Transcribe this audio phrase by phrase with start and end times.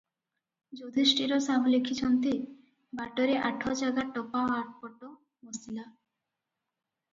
[0.77, 2.33] ଯୁଧିଷ୍ଠିର ସାହୁ ଲେଖିଛନ୍ତି,
[3.03, 5.89] "ବାଟରେ ଆଠ ଜାଗା ଟପା ଆପଟ ବସିଲା।